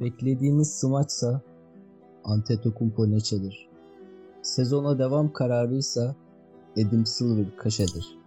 [0.00, 1.40] Beklediğiniz smaçsa
[2.24, 3.68] Antetokounmpo Neçe'dir.
[4.42, 6.16] Sezona devam kararıysa
[6.76, 8.18] Adam Silver Kaşe'dir.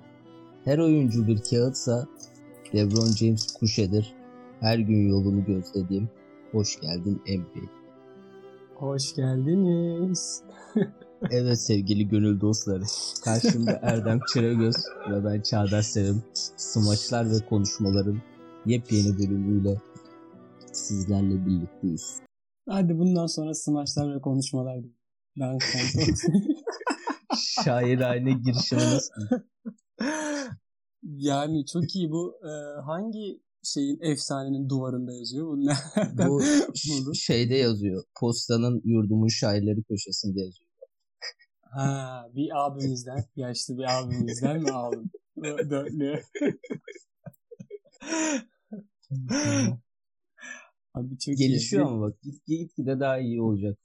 [0.65, 2.07] Her oyuncu bir kağıtsa
[2.76, 4.13] LeBron James Kuşe'dir.
[4.60, 6.10] Her gün yolunu gözlediğim
[6.52, 7.70] Hoş geldin NBA.
[8.76, 10.44] Hoş geldiniz.
[11.32, 12.84] Evet sevgili gönül dostları.
[13.24, 14.76] Karşımda Erdem Çıragöz
[15.10, 16.24] ve ben Çağdaş Sevim.
[16.58, 18.22] Smaçlar ve konuşmaların
[18.66, 19.78] yepyeni bölümüyle
[20.92, 22.21] sizlerle birlikteyiz.
[22.70, 24.79] Hadi bundan sonra smaçlar ve konuşmalar.
[25.39, 25.57] Ben.
[27.64, 29.12] Şairane girişimi nasıl?
[31.04, 32.36] yani çok iyi bu.
[32.44, 35.48] Ee, hangi şeyin efsanenin duvarında yazıyor?
[35.48, 35.58] Bu,
[36.28, 36.42] Bu
[36.75, 38.03] ş- şeyde yazıyor.
[38.20, 40.70] Postanın yurdumun şairleri köşesinde yazıyor.
[41.62, 45.12] Ha, bir abimizden, yaşlı bir abimizden mi aldın?
[45.44, 46.23] Dörtlü.
[51.02, 51.88] Abi çok Gelişiyor iyi.
[51.88, 53.80] ama bak git gitgide daha iyi olacak.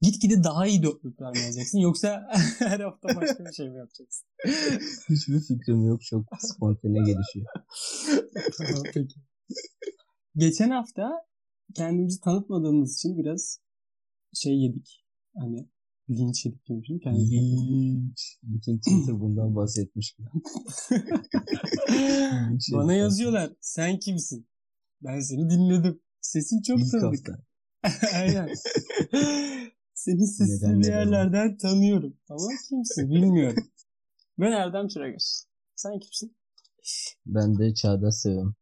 [0.00, 4.26] Gitgide daha iyi dörtlükler mi yazacaksın yoksa her hafta başka bir şey mi yapacaksın?
[5.08, 6.02] Hiçbir fikrim yok.
[6.02, 7.46] Çok spontane gelişiyor.
[8.58, 9.14] Tamam, Peki.
[10.36, 11.12] Geçen hafta
[11.74, 13.60] kendimizi tanıtmadığımız için biraz
[14.34, 15.04] şey yedik.
[15.38, 15.68] Hani
[16.10, 16.98] linç yedik demişim.
[16.98, 18.38] Kendimizi Linç.
[18.42, 20.16] Bütün Twitter bundan bahsetmiş
[22.72, 23.52] Bana yazıyorlar.
[23.60, 24.46] Sen kimsin?
[25.00, 26.00] Ben seni dinledim.
[26.20, 27.28] Sesin çok İlk tanıdık.
[28.14, 28.54] Aynen.
[29.94, 32.16] Senin sesini bir yerlerden tanıyorum.
[32.30, 33.64] Ama kimsin bilmiyorum.
[34.38, 35.46] Ben Erdem Çıragöz.
[35.76, 36.36] Sen kimsin?
[37.26, 38.54] Ben de Çağdaş Sevim.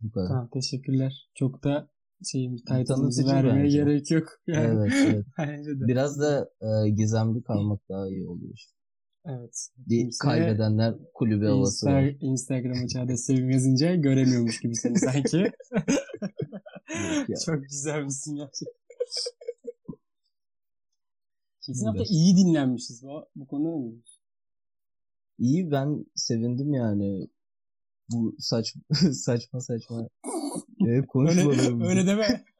[0.00, 0.28] Bu kadar.
[0.28, 1.28] Tamam teşekkürler.
[1.34, 1.90] Çok da
[2.24, 3.78] şeyimiz title'ımızı vermeye bence.
[3.78, 4.28] gerek yok.
[4.46, 4.66] Yani.
[4.66, 4.92] Evet,
[5.38, 5.66] evet.
[5.88, 8.58] Biraz da e, gizemli kalmak daha iyi oluyor.
[9.26, 9.68] Evet.
[9.88, 12.02] Kimse kaybedenler kulübü havası var.
[12.02, 15.52] Insta- Instagram'a Çağdaş Sevim yazınca göremiyormuş gibi seni sanki.
[17.46, 18.74] Çok güzel misin gerçekten.
[21.60, 23.02] Kesin hafta iyi dinlenmişiz.
[23.02, 24.20] Bu, bu konuda ne diyorsun?
[25.38, 27.28] İyi ben sevindim yani.
[28.10, 28.74] Bu saç
[29.12, 30.08] saçma saçma.
[30.86, 31.80] Öyle, konuşmalarım.
[31.80, 32.44] öyle deme.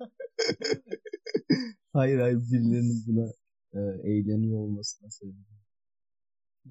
[1.93, 3.33] Hayır hayır birilerinin buna
[3.73, 3.81] e,
[4.11, 5.45] eğleniyor olmasına sevindim.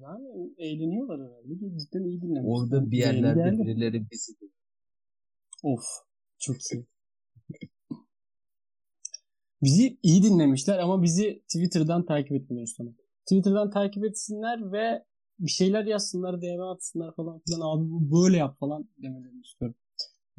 [0.00, 1.78] Yani eğleniyorlar herhalde.
[1.78, 2.50] Cidden iyi dinlenmiş.
[2.50, 3.62] Orada bir yerlerde geldi.
[3.66, 4.32] birileri bizi
[5.62, 5.84] Of.
[6.38, 6.86] Çok iyi.
[9.62, 12.90] bizi iyi dinlemişler ama bizi Twitter'dan takip etmiyor sonra.
[13.22, 15.04] Twitter'dan takip etsinler ve
[15.38, 17.60] bir şeyler yazsınlar, DM atsınlar falan filan.
[17.60, 19.76] Abi bu böyle yap falan demelerini istiyorum.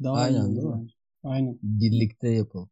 [0.02, 0.74] Daha Aynen, iyi değil mi?
[0.80, 0.94] bence.
[1.22, 1.58] Aynen.
[1.62, 2.70] birlikte yapalım.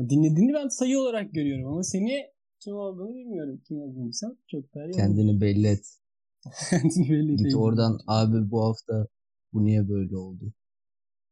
[0.00, 2.31] Dinlediğini ben sayı olarak görüyorum ama seni
[2.64, 3.60] kim olduğunu bilmiyorum.
[3.68, 4.92] Kim sen çok daha iyi.
[4.92, 5.98] Kendini belli et.
[6.70, 9.06] Kendini belli Git oradan abi bu hafta
[9.52, 10.52] bu niye böyle oldu?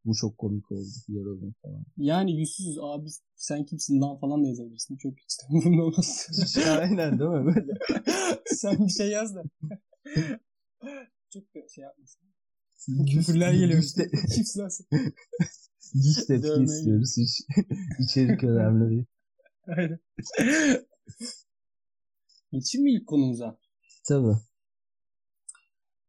[0.05, 0.89] Bu çok komik oldu.
[1.09, 1.85] Yoruldum falan.
[1.97, 4.97] Yani yüzsüz abi sen kimsin lan falan da yazabilirsin.
[4.97, 6.29] Çok hiç de umurumda olmaz.
[6.81, 7.73] Aynen değil mi böyle?
[8.47, 9.43] sen bir şey yaz da.
[11.31, 12.21] Çok da şey yapmasın.
[13.07, 14.11] Küfürler geliyor işte.
[14.35, 14.71] Kimsin lan?
[15.95, 17.17] Hiç tepki istiyoruz.
[17.19, 17.41] Hiç
[17.99, 19.05] içerik önemli değil.
[19.67, 19.99] Aynen.
[22.53, 23.59] Geçeyim mi ilk konumuza?
[24.09, 24.37] Tabii.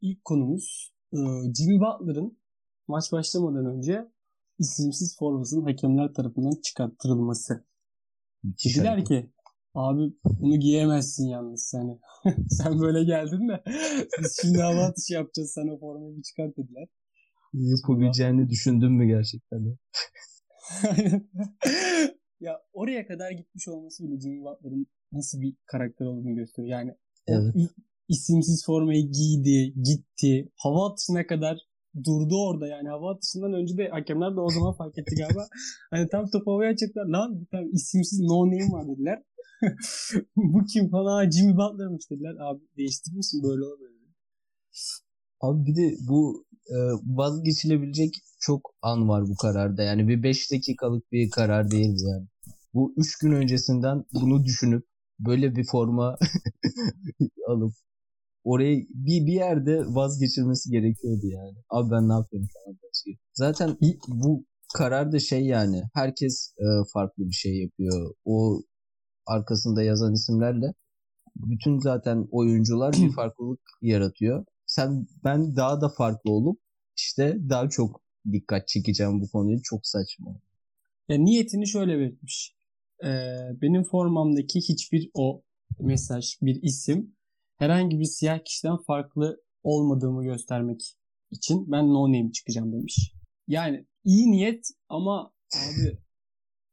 [0.02, 1.18] İlk konumuz e,
[1.58, 2.38] Jimmy Butler'ın
[2.88, 4.12] maç başlamadan önce
[4.60, 7.66] isimsiz formasının hakemler tarafından çıkarttırılması.
[8.44, 9.30] Müthiş Dediler ki
[9.76, 12.00] abi bunu giyemezsin yalnız sen.
[12.50, 13.64] sen böyle geldin de
[14.22, 16.88] biz şimdi hava atışı yapacağız sana formayı bir çıkart dediler.
[17.54, 19.78] Yapabileceğini düşündün mü gerçekten?
[22.42, 26.80] ya oraya kadar gitmiş olması bile Jimmy Butler'ın nasıl bir karakter olduğunu gösteriyor.
[26.80, 26.92] Yani
[27.28, 27.56] Evet.
[28.10, 30.52] isimsiz formayı giydi, gitti.
[30.56, 31.58] Hava atışına kadar
[32.06, 32.90] durdu orada yani.
[32.90, 35.48] Hava atışından önce de hakemler de o zaman fark etti galiba.
[35.92, 37.06] Hani tam topu havaya atacaklar.
[37.06, 39.24] Lan bir tane isimsiz no name var dediler.
[40.36, 41.28] Bu kim falan?
[41.28, 42.36] "Aa, Jimmy Butler'mış dediler.
[42.40, 43.92] Abi değiştirmişsin böyle olmuyor.
[45.42, 49.84] Abi bir de bu e, vazgeçilebilecek çok an var bu kararda.
[49.84, 52.28] Yani bir 5 dakikalık bir karar değil bu yani.
[52.74, 54.86] Bu 3 gün öncesinden bunu düşünüp
[55.20, 56.18] böyle bir forma
[57.48, 57.74] alıp
[58.44, 61.58] oraya bir, bir yerde vazgeçilmesi gerekiyordu yani.
[61.70, 62.78] Abi ben ne yapıyorum falan.
[63.34, 63.78] Zaten
[64.08, 68.14] bu karar da şey yani herkes e, farklı bir şey yapıyor.
[68.26, 68.62] O
[69.26, 70.74] arkasında yazan isimlerle
[71.36, 74.46] bütün zaten oyuncular bir farklılık yaratıyor.
[74.66, 76.60] Sen ben daha da farklı olup
[76.98, 78.02] işte daha çok
[78.32, 79.62] dikkat çekeceğim bu konuyu.
[79.64, 80.40] Çok saçma.
[81.10, 82.56] Ya niyetini şöyle belirtmiş.
[83.04, 85.44] Ee, benim formamdaki hiçbir o
[85.80, 87.16] mesaj, bir isim
[87.58, 90.98] herhangi bir siyah kişiden farklı olmadığımı göstermek
[91.32, 93.14] için ben no name çıkacağım demiş.
[93.48, 95.32] Yani iyi niyet ama
[95.68, 95.98] abi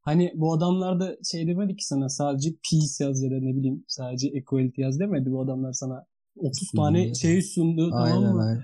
[0.08, 3.84] Hani bu adamlar da şey demedi ki sana sadece peace yaz ya da ne bileyim
[3.88, 5.30] sadece equality yaz demedi.
[5.30, 8.42] Bu adamlar sana 30 tane şey sundu aynen, tamam mı?
[8.42, 8.62] Aynen.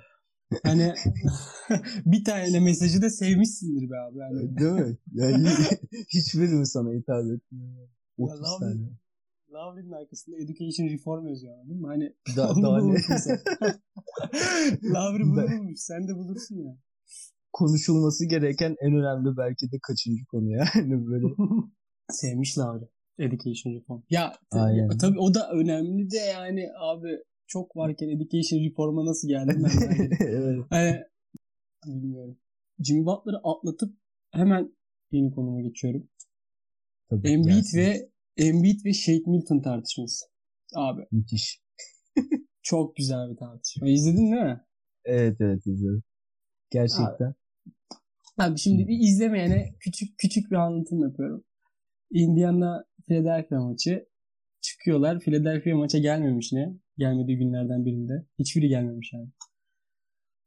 [0.63, 0.93] Hani
[2.07, 4.19] bir tane mesajı da sevmişsindir be abi.
[4.19, 4.59] Yani.
[4.59, 4.99] Değil mi?
[5.13, 5.49] Yani
[6.09, 7.89] hiçbiri mi sana hitap etmiyor?
[8.19, 8.81] 30 Ya, tane.
[9.53, 11.87] Lavrin'in arkasında education reform yazıyor anladın mı?
[11.89, 12.95] Hani Da, daha ne?
[14.83, 15.81] Lavri bunu Ben- bulmuş.
[15.81, 16.77] Sen de bulursun ya.
[17.53, 21.27] Konuşulması gereken en önemli belki de kaçıncı konu yani böyle.
[22.11, 22.85] Sevmiş Lavri.
[23.19, 24.03] Education reform.
[24.11, 24.99] Ya t- Aynen.
[24.99, 27.09] tabii o da önemli de yani abi
[27.47, 30.05] çok varken education reform'a nasıl geldim ben?
[30.05, 30.67] ediyorum.
[30.73, 31.03] evet.
[31.85, 32.39] hani, bilmiyorum.
[32.79, 33.97] Jimmy Butler'ı atlatıp
[34.31, 34.77] hemen
[35.13, 36.09] yeni konuma geçiyorum.
[37.11, 37.79] Tabii, Embiid gelsin.
[37.79, 40.25] ve Embiid ve Shake Milton tartışması.
[40.75, 41.63] Abi Müthiş.
[42.63, 43.89] çok güzel bir tartışma.
[43.89, 44.65] İzledin değil mi?
[45.05, 46.03] Evet evet izledim.
[46.71, 47.35] Gerçekten.
[48.39, 51.45] Abi şimdi bir izlemeyene küçük küçük bir anlatım yapıyorum.
[52.11, 54.09] Indiana Philadelphia maçı
[54.61, 55.21] çıkıyorlar.
[55.21, 56.75] Philadelphia maça gelmemiş ne?
[56.99, 58.27] Gelmediği günlerden birinde.
[58.39, 59.29] Hiçbiri gelmemiş yani.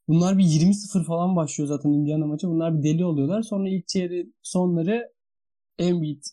[0.07, 2.47] Bunlar bir 20-0 falan başlıyor zaten Indiana maçı.
[2.47, 3.41] Bunlar bir deli oluyorlar.
[3.41, 5.13] Sonra ilk çeyreğin sonları
[5.79, 6.23] Embiid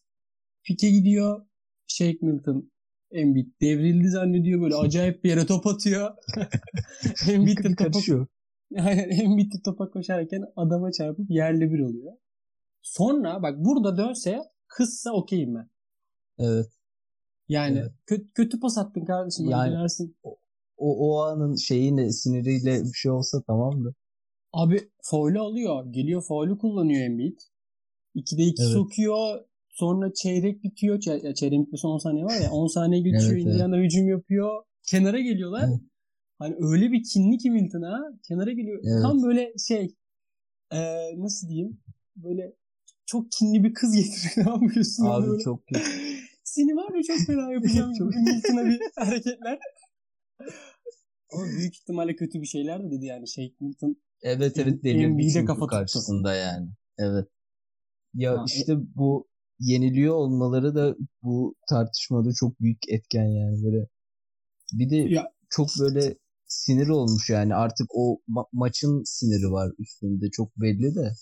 [0.62, 1.46] pike gidiyor.
[1.86, 2.70] Shake Milton
[3.10, 4.60] Embiid devrildi zannediyor.
[4.60, 6.14] Böyle acayip bir yere top atıyor.
[7.30, 8.26] Embiid de topa.
[8.78, 12.12] Aynen Embiid de topa koşarken adama çarpıp yerle bir oluyor.
[12.82, 15.68] Sonra bak burada dönse kızsa okeyim ben.
[16.38, 16.66] Evet.
[17.48, 17.92] Yani Evet.
[18.06, 19.50] kötü, kötü pas attın kardeşim.
[19.50, 20.16] Yani- dönersin.
[20.24, 20.36] O,
[21.08, 23.94] o anın şeyiyle siniriyle bir şey olsa tamamdı.
[24.52, 25.86] Abi faulü alıyor.
[25.92, 27.38] Geliyor faulü kullanıyor Embiid.
[28.14, 28.72] 2'de 2 Evet.
[28.72, 29.40] sokuyor.
[29.68, 31.00] Sonra çeyrek bitiyor.
[31.00, 32.50] Çey- ya çeyreğin bitmesi 10 saniye var ya.
[32.50, 33.32] 10 saniye geçiyor.
[33.32, 33.54] Evet, evet.
[33.54, 34.62] Indiana hücum yapıyor.
[34.90, 35.64] Kenara geliyorlar.
[35.68, 35.80] Evet.
[36.38, 38.00] Hani öyle bir kinli ki Milton ha.
[38.28, 38.78] Kenara geliyor.
[38.84, 39.02] Evet.
[39.02, 39.94] Tam böyle şey
[40.72, 41.80] eee, nasıl diyeyim?
[42.16, 42.52] Böyle
[43.06, 44.46] çok kinli bir kız getiriyor.
[44.98, 45.80] Tamam Abi böyle, çok kötü.
[46.54, 47.92] Seni var ya çok fena yapacağım.
[47.98, 49.58] Çok- Milton'a bir hareketler.
[51.32, 53.28] Ama büyük ihtimalle kötü bir şeyler de dedi yani.
[53.28, 55.66] Şey Milton Evet evet delirdi Embiid'e çünkü kafa tuttu.
[55.70, 56.68] karşısında yani.
[56.98, 57.28] Evet.
[58.14, 59.28] Ya Ha, işte bu
[59.60, 63.86] yeniliyor olmaları da bu tartışmada çok büyük etken yani böyle.
[64.72, 70.30] Bir de Ya- çok böyle sinir olmuş yani artık o ma- maçın siniri var üstünde
[70.30, 71.12] çok belli de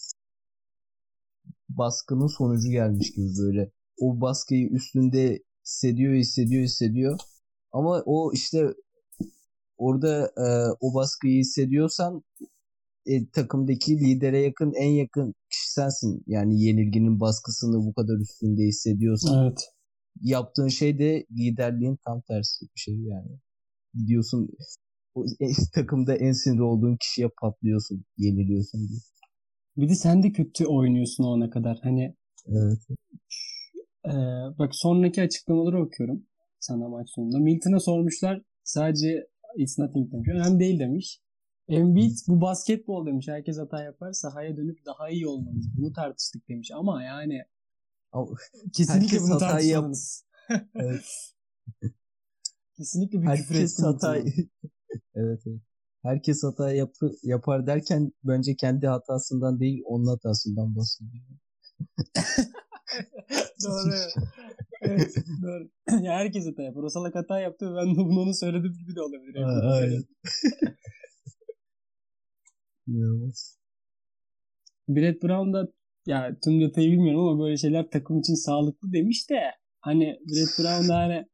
[1.69, 3.70] baskının sonucu gelmiş gibi böyle.
[3.99, 7.19] O baskıyı üstünde hissediyor, hissediyor, hissediyor.
[7.73, 8.75] Ama o işte
[9.77, 10.47] orada e,
[10.81, 12.23] o baskıyı hissediyorsan
[13.06, 16.25] e, takımdaki lidere yakın en yakın kişi sensin.
[16.27, 19.44] Yani yenilginin baskısını bu kadar üstünde hissediyorsan.
[19.44, 19.61] Evet.
[20.21, 23.39] Yaptığın şey de liderliğin tam tersi bir şey yani.
[23.94, 24.49] Gidiyorsun
[25.15, 28.99] o, e, takımda en sinir olduğun kişiye patlıyorsun, yeniliyorsun diye.
[29.77, 31.79] Bir de sen de kötü oynuyorsun o ana kadar.
[31.83, 32.17] Hani
[32.47, 32.79] Evet.
[34.06, 34.10] Ee,
[34.58, 36.26] bak sonraki açıklamaları okuyorum
[36.60, 37.38] sana maç sonunda.
[37.38, 39.26] Milton'a sormuşlar sadece
[39.56, 40.28] it's nothing demiş.
[40.28, 41.20] Önemli değil demiş.
[41.69, 43.28] Embiid bu basketbol demiş.
[43.28, 44.12] Herkes hata yapar.
[44.12, 45.66] Sahaya dönüp daha iyi olmalıyız.
[45.76, 46.70] Bunu tartıştık demiş.
[46.75, 47.43] Ama yani
[48.72, 50.25] kesinlikle bunu yap- tartışmalıyız.
[50.75, 51.05] Evet.
[52.76, 53.84] Kesinlikle bir küfür herkes ettim.
[53.84, 54.16] hata
[55.14, 55.60] evet, evet.
[56.02, 61.25] Herkes hata yapı, yapar derken bence kendi hatasından değil onun hatasından bahsediyor.
[63.65, 63.94] Doğru.
[64.82, 65.70] evet, doğru.
[66.05, 66.82] ya herkes hata yapar.
[66.82, 69.43] O salak hata yaptı ve ben bunu onu söyledim gibi de olabilir.
[69.43, 70.05] Ha, aynen.
[72.87, 73.58] İnanılmaz.
[74.89, 75.69] Brett Brown da
[76.06, 79.41] ya tüm detayı bilmiyorum ama böyle şeyler takım için sağlıklı demiş de
[79.81, 81.27] hani Brett Brown da hani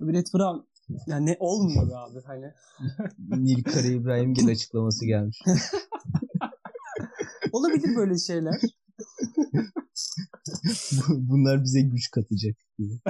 [0.00, 0.66] Brett Brown
[1.06, 2.52] ya ne olmuyor be abi hani.
[3.44, 5.38] Nil Kara İbrahimgil açıklaması gelmiş.
[7.52, 8.60] Olabilir böyle şeyler.
[10.92, 12.56] Bu- Bunlar bize güç katacak.
[12.78, 13.00] diye.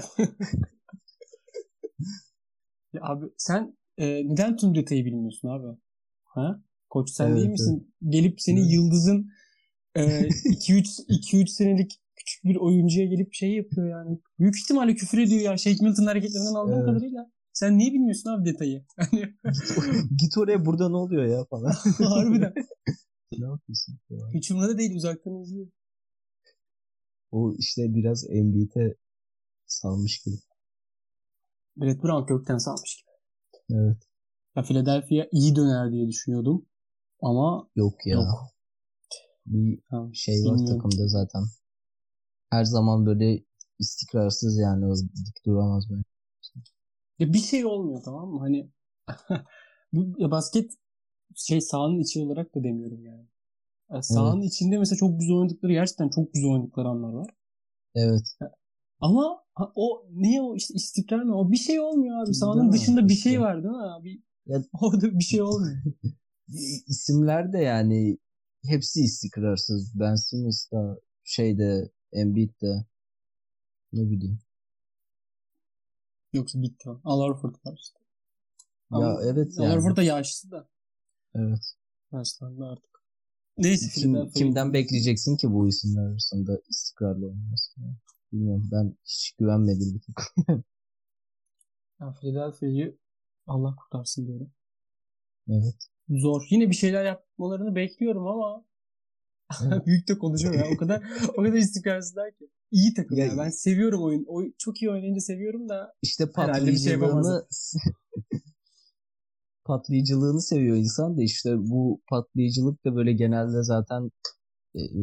[2.92, 5.78] Ya abi sen e, neden tüm detayı bilmiyorsun abi?
[6.24, 6.62] Ha?
[6.90, 7.94] Koç sen Evet, değil misin?
[8.08, 8.72] Gelip seni Evet.
[8.72, 9.30] yıldızın
[9.96, 14.18] 2-3 2-3 senelik küçük bir oyuncuya gelip şey yapıyor yani.
[14.38, 15.56] Büyük ihtimalle küfür ediyor ya.
[15.56, 16.86] Shake Milton hareketlerinden aldığım Evet.
[16.86, 17.30] kadarıyla.
[17.52, 18.84] Sen niye bilmiyorsun abi detayı?
[18.96, 19.34] Hani
[20.16, 21.72] Git oraya burada ne oluyor ya falan.
[22.04, 22.54] harbiden.
[23.38, 23.98] ne yapıyorsun?
[24.08, 24.30] falan.
[24.34, 25.66] Hiç umurunda değil uzaktan izliyor.
[27.30, 28.94] O işte biraz Embiid'e
[29.66, 30.36] salmış gibi.
[31.76, 33.10] Brett Brown kökten salmış gibi.
[33.80, 33.96] Evet.
[34.56, 36.66] Ya Philadelphia iyi döner diye düşünüyordum.
[37.22, 38.14] Ama Yok ya.
[38.14, 38.56] Yok.
[39.46, 39.80] Bir
[40.12, 40.66] şey var bilmiyorum.
[40.66, 41.42] takımda zaten.
[42.50, 43.44] Her zaman böyle
[43.78, 46.02] istikrarsız yani o dik duramaz böyle.
[47.18, 48.40] Ya bir şey olmuyor tamam mı?
[48.40, 48.70] Hani
[49.92, 50.70] bu ya basket
[51.34, 53.26] şey sahanın içi olarak da demiyorum yani.
[53.90, 57.30] Ya sahanın içinde mesela çok güzel oynadıkları gerçekten çok güzel oynadıkları anlar var.
[57.94, 58.36] Evet.
[59.00, 61.38] Ama ha- o ne o işte istikrar mı?
[61.38, 62.34] O bir şey olmuyor abi.
[62.34, 62.72] Sahanın Değil mi?
[62.72, 64.22] dışında bir şey var değil mi abi?
[64.46, 65.82] Ya- Orada bir şey olmuyor.
[66.88, 68.18] İsimler de yani
[68.64, 70.00] hepsi istikrarsız.
[70.00, 72.84] Ben Simmons da şeyde Embiid de
[73.92, 74.38] ne bileyim.
[76.32, 76.90] Yoksa bitti.
[77.04, 77.98] Al Horford var işte.
[78.92, 79.74] Ya Ama evet Al yani.
[79.74, 80.68] Horford da yaşlı da.
[81.34, 81.74] Evet.
[82.12, 82.95] Yaşlandı artık.
[83.58, 87.96] Neyse Kim, kimden bekleyeceksin ki bu isimler arasında istikrarlı olmasını?
[88.32, 88.68] Bilmiyorum.
[88.72, 90.34] Ben hiç güvenmedim bir tık.
[92.00, 92.96] Ben Philadelphia'yı
[93.46, 94.50] Allah kurtarsın diyorum.
[95.50, 95.74] Evet.
[96.08, 96.46] Zor.
[96.50, 98.64] Yine bir şeyler yapmalarını bekliyorum ama
[99.86, 100.64] büyük de konuşuyor ya.
[100.74, 101.02] O kadar
[101.36, 102.48] o kadar istikrarsızlar ki.
[102.70, 103.26] İyi takım ya.
[103.26, 104.24] Ya- Ben seviyorum oyun.
[104.28, 107.00] Oy, çok iyi oynayınca seviyorum da İşte Herhalde bir şey
[109.66, 114.10] patlayıcılığını seviyor insan da işte bu patlayıcılık da böyle genelde zaten
[114.74, 115.02] e, e,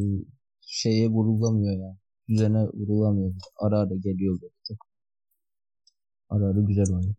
[0.61, 1.97] şeye vurulamıyor yani.
[2.29, 3.33] Düzene vurulamıyor.
[3.59, 4.87] Ara ara geliyor böyle takım.
[6.29, 7.15] Ara ara güzel oynuyor.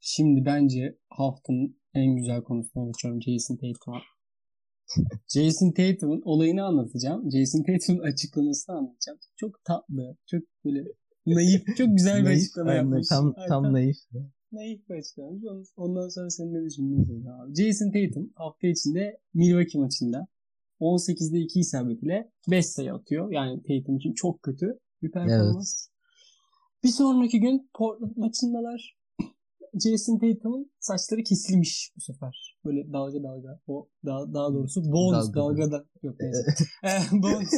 [0.00, 3.22] Şimdi bence haftanın en güzel konusuna geçiyorum.
[3.22, 4.00] Jason Tatum'a.
[5.34, 7.30] Jason Tatum'un olayını anlatacağım.
[7.30, 9.18] Jason Tatum'un açıklamasını anlatacağım.
[9.36, 10.84] Çok tatlı, çok böyle
[11.26, 13.08] naif, çok güzel bir Naif, açıklama yapmış.
[13.08, 13.96] Tam, Ay, tam naif.
[14.52, 15.28] Naif bir açıklama.
[15.28, 17.54] Ondan- Ondan sonra senin ne söyle abi.
[17.54, 20.26] Jason Tatum hafta içinde Milwaukee maçında
[20.80, 23.32] 18'de 2 isabetiyle 5 sayı atıyor.
[23.32, 25.88] Yani Tatum için çok kötü bir performans.
[26.84, 28.98] Bir sonraki gün Portland maçındalar.
[29.84, 32.58] Jason Tatum'un saçları kesilmiş bu sefer.
[32.64, 33.60] Böyle dalga dalga.
[33.66, 35.40] O daha, daha doğrusu bonus Dalga.
[35.40, 35.84] dalga da.
[36.02, 36.44] Yok neyse.
[36.84, 37.50] Eh, bonus.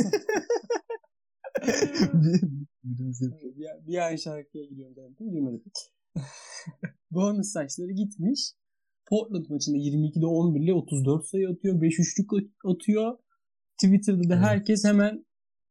[2.84, 3.54] Birimiz yapıyor.
[3.56, 5.30] bir, bir an şarkıya gidiyorum zaten.
[5.30, 5.62] Girmedim.
[7.10, 8.40] bonus saçları gitmiş.
[9.08, 11.80] Portland maçında 22'de 11 ile 34 sayı atıyor.
[11.80, 12.30] 5 üçlük
[12.64, 13.18] atıyor.
[13.82, 15.24] Twitter'da da herkes hemen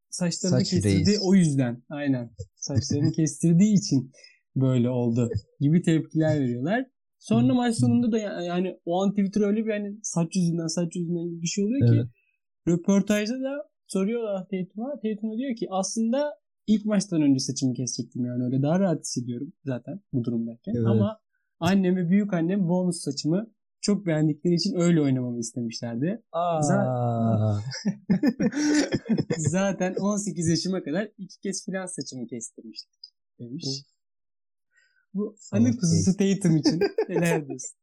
[0.10, 1.08] saçlarını Saç kestirdi.
[1.08, 1.20] reis.
[1.24, 1.84] O yüzden.
[1.90, 2.30] Aynen.
[2.56, 4.12] Saçlarını kestirdiği için
[4.56, 5.30] böyle oldu
[5.60, 6.86] gibi tepkiler veriyorlar.
[7.20, 10.96] Sonra maç sonunda da ya- yani o an Twitter öyle bir hani saç yüzünden saç
[10.96, 12.08] yüzünden gibi bir şey oluyor ki Evet.
[12.68, 14.92] röportajda da soruyorlar Tatum'a.
[14.92, 16.34] Tatum diyor ki aslında
[16.70, 20.74] ilk maçtan önce saçımı kesecektim yani öyle daha rahat hissediyorum zaten bu durumdayken.
[20.76, 20.88] Evet.
[20.88, 21.20] Ama
[21.60, 26.24] annem ve büyük annem bonus saçımı çok beğendikleri için öyle oynamamı istemişlerdi.
[26.32, 26.62] Aa,
[29.38, 33.00] Zaten 18 yaşıma kadar iki kez filan saçımı kestirmiştik
[33.40, 33.66] demiş.
[35.14, 37.78] Bu anı kuzusu Tatum için neler diyorsun?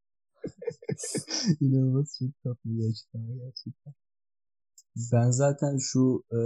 [1.60, 3.94] İnanılmaz çok tatlı bir açıklama gerçekten.
[5.12, 6.38] Ben zaten şu e,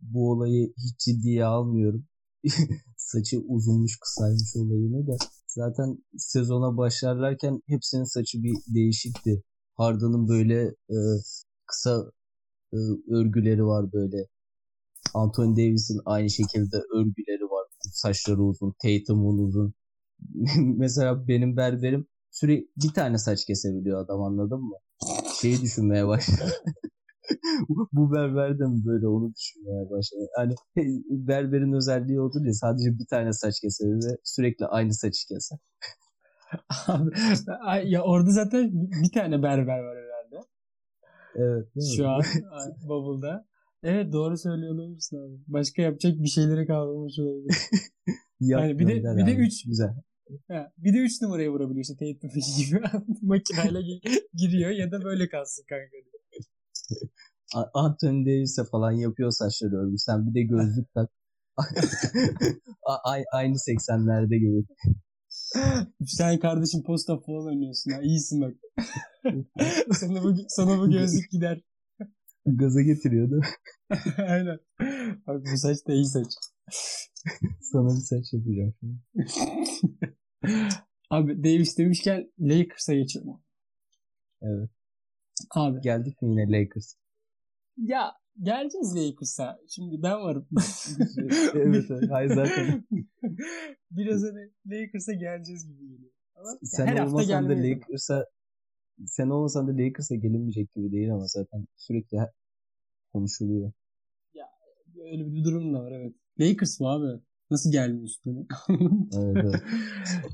[0.00, 2.06] bu olayı hiç ciddiye almıyorum.
[2.96, 5.16] Saçı uzunmuş kısaymış olayını da.
[5.46, 9.42] Zaten sezona başlarlarken hepsinin saçı bir değişikti.
[9.74, 10.96] Harden'ın böyle e,
[11.66, 12.12] kısa
[12.72, 12.76] e,
[13.10, 14.26] örgüleri var böyle.
[15.14, 17.66] Anthony Davis'in aynı şekilde örgüleri var.
[17.80, 18.74] Saçları uzun.
[18.82, 19.74] Tatum'un uzun.
[20.76, 24.76] Mesela benim berberim sürekli bir tane saç kesebiliyor adam anladın mı?
[25.40, 26.52] Şeyi düşünmeye başladı.
[27.92, 30.26] Bu berber de mi böyle onu düşünmeye başladı.
[30.36, 30.54] Hani
[31.28, 35.58] berberin özelliği odur ya sadece bir tane saç keser ve sürekli aynı saçı keser.
[36.88, 38.70] Abi, ya orada zaten
[39.04, 40.46] bir tane berber var herhalde.
[41.34, 41.68] Evet.
[41.96, 42.22] Şu an
[42.88, 43.46] Bubble'da.
[43.82, 45.38] Evet doğru söylüyor olabilirsin abi.
[45.46, 47.56] Başka yapacak bir şeylere kalmamış olabilir.
[48.40, 49.46] Yap Yani bir de- bir de abi.
[49.46, 49.94] üç- Güzel.
[50.48, 52.80] Ha, bir de 3 numaraya vurabiliyor işte Tatum gibi.
[53.22, 55.90] Makineyle gi- giriyor ya da böyle kalsın kanka.
[55.92, 56.04] diyor.
[57.74, 59.98] Anthony Davis'e falan yapıyor saçları örgü.
[59.98, 61.10] Sen bir de gözlük tak.
[63.32, 64.66] Aynı 80'lerde gibi.
[66.06, 68.00] Sen kardeşim posta falan oynuyorsun ha.
[68.02, 68.54] İyisin bak.
[69.92, 71.60] sana, bu, sana bu gözlük gider.
[72.46, 74.24] Gaza getiriyor değil mi?
[74.28, 74.58] Aynen.
[75.26, 76.26] Bak bu saç da iyi saç.
[77.60, 78.74] Sana bir saç yapacağım.
[78.80, 78.98] şimdi.
[81.10, 83.40] Abi Davis demişken Lakers'a geçiyorum.
[84.42, 84.70] Evet.
[85.50, 86.94] Abi Geldik mi yine Lakers?
[87.78, 89.60] Ya geleceğiz Lakers'a.
[89.68, 90.48] Şimdi ben varım.
[91.54, 92.10] evet, evet.
[92.10, 92.84] Hayır zaten.
[93.90, 96.10] Biraz hani Lakers'a geleceğiz gibi geliyor.
[96.34, 97.52] Ama Sen her hafta olmasan da.
[97.52, 98.26] Lakers'a
[99.06, 102.18] sen olmasan da Lakers'a gelinmeyecek gibi değil ama zaten sürekli
[103.12, 103.72] konuşuluyor.
[105.12, 106.14] Öyle bir durum da var evet.
[106.40, 107.20] Lakers mı abi?
[107.50, 108.46] Nasıl gelmiyor üstüne?
[109.12, 109.62] Evet, evet.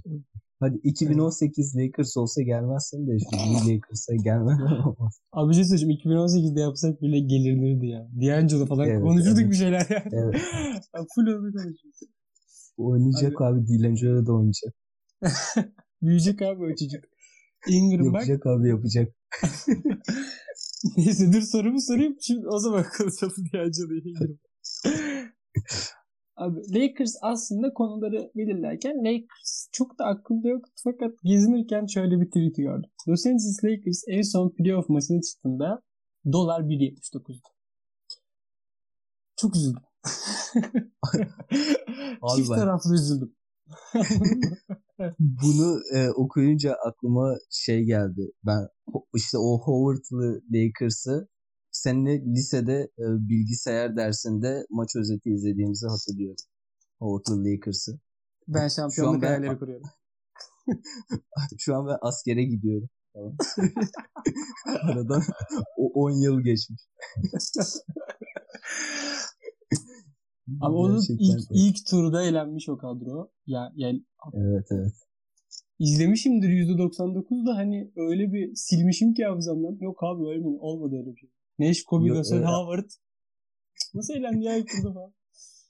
[0.61, 5.21] Hadi 2018 Lakers olsa gelmezsin de iyi Lakers'a gelmeden olmaz.
[5.33, 6.01] Abi bir şey söyleyeceğim.
[6.05, 8.09] 2018'de yapsak bile gelirlerdi ya.
[8.21, 9.51] D'Angelo falan Evet, konuşurduk evet.
[9.51, 10.11] bir şeyler yani.
[10.13, 10.35] Evet.
[10.93, 12.01] Abi Full onu konuşuyoruz.
[12.77, 14.75] Oynayacak abi, D'Angelo da oynayacak.
[16.03, 17.05] Büyüyecek abi o çocuk.
[17.69, 18.29] Ingram bak.
[18.29, 19.15] Yapacak abi yapacak.
[20.97, 22.17] Neyse dur sorumu sorayım.
[22.21, 24.39] Şimdi o zaman konuşalım D'Angelo'yu Ingram.
[26.37, 30.65] Abi Lakers aslında konuları belirlerken Lakers çok da aklımda yok.
[30.85, 32.91] Fakat gezinirken şöyle bir tweet gördüm.
[33.09, 35.83] Los Angeles Lakers en son playoff maçına çıktığında
[36.33, 37.49] dolar 1.79'du.
[39.37, 39.83] Çok üzüldüm.
[42.23, 43.35] Abi Çift taraflı üzüldüm.
[45.19, 48.33] Bunu e, okuyunca aklıma şey geldi.
[48.47, 48.69] Ben
[49.15, 51.29] işte o Howard'lı Lakers'ı
[51.75, 56.45] seninle lisede e, bilgisayar dersinde maç özeti izlediğimizi hatırlıyorum.
[56.99, 57.99] Howard'lı Lakers'ı.
[58.49, 59.87] ben şampiyonluk ben- hayalleri kuruyorum.
[61.59, 62.89] Şu an ben askere gidiyorum.
[63.15, 63.37] Tamam.
[64.83, 65.23] Aradan
[65.77, 66.83] o 10 yıl geçmiş.
[70.61, 73.31] Ama onun ilk, ilk turda elenmiş o kadro.
[73.47, 74.05] Ya, yani
[74.35, 74.93] Evet evet.
[75.79, 79.77] izlemişimdir %99 da hani öyle bir silmişim ki hafızamdan.
[79.81, 80.59] Yok abi öyle mi?
[80.61, 81.31] Olmadı öyle bir şey.
[81.87, 82.47] Kobe, Yok, Russell, evet.
[82.49, 82.91] Howard.
[83.95, 85.15] Nasıl eğlendi ya ilk turda falan.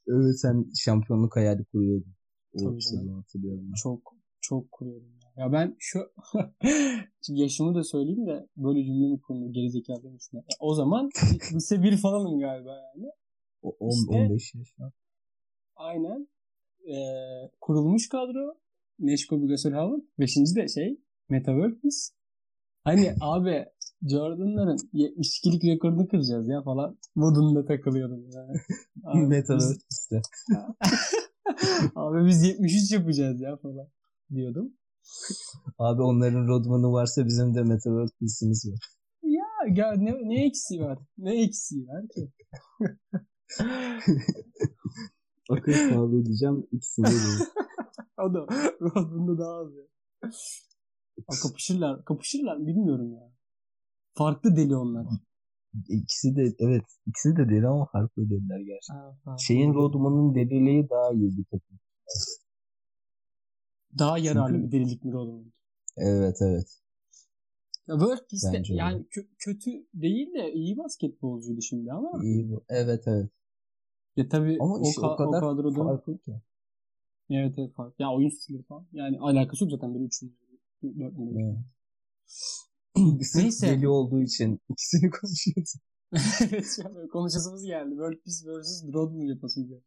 [0.08, 2.14] Evet sen şampiyonluk hayali kuruyordun.
[2.54, 3.64] O Tabii sezonu hatırlıyorum.
[3.68, 3.74] ben.
[3.74, 5.44] Çok çok kuruyorum ya.
[5.44, 6.12] Ya ben şu
[7.28, 10.36] yaşımı da söyleyeyim de böyle cümle mi kurulur gerizekalı demesin.
[10.36, 11.10] Ya o zaman
[11.54, 13.10] lise 1 falanım galiba yani.
[13.62, 14.68] O, on- İşte- 15 yaş.
[15.76, 16.28] Aynen.
[16.88, 18.54] Ee, kurulmuş kadro.
[18.98, 20.02] Nash, Kobe, Gasol, Howard.
[20.18, 21.96] Beşinci de şey Meta World Peace.
[22.84, 23.64] Hani abi
[24.10, 26.98] Jordan'ların 72'lik rekorunu kıracağız ya falan.
[27.14, 28.52] Modunda takılıyordum yani.
[29.04, 30.22] Abi, biz, Metaverse işte.
[31.94, 33.88] abi biz 73 yapacağız ya falan
[34.34, 34.72] diyordum.
[35.78, 38.78] Abi onların Rodman'ı varsa bizim de Metaverse PC'miz var.
[39.22, 40.98] Ya, ya ne, ne eksiği var?
[41.18, 42.32] Ne eksiği var ki?
[45.50, 46.66] Akıl sağlığı diyeceğim.
[46.72, 47.44] İkisinde de.
[48.18, 48.46] o da
[48.80, 49.84] Rodman'da daha az ya.
[51.42, 52.04] Kapışırlar.
[52.04, 53.33] Kapışırlar bilmiyorum ya.
[54.14, 55.06] Farklı deli onlar.
[55.88, 56.84] İkisi de evet.
[57.06, 58.94] ikisi de deli ama farklı deliler gerçekten.
[58.94, 59.36] Ha, ha.
[59.38, 61.78] Şeyin Rodman'ın deliliği daha iyi bir takım.
[63.98, 65.52] Daha yararlı Çünkü- bir delilik mi Rodman?
[65.96, 66.80] Evet evet.
[67.88, 72.64] Ya World Peace de yani kö- kötü değil de iyi basketbolcuydu şimdi ama İyi bu.
[72.68, 73.30] Evet evet.
[74.16, 76.32] ya tabii Ama o, işte ka- o kadar o kadroda farklı ki.
[77.30, 78.02] evet evet farklı.
[78.04, 78.86] Ya oyun stili falan.
[78.92, 80.22] Yani alakası yok zaten biri 3
[80.82, 81.56] 4 Evet.
[82.96, 83.68] Neyse.
[83.68, 85.74] deli olduğu için ikisini konuşuyoruz.
[86.42, 87.90] evet şu an konuşasımız geldi.
[87.90, 88.84] World Peace vs.
[88.94, 89.82] Rodman yapasım geldi.